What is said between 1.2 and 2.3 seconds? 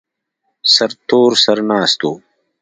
سر ناست و.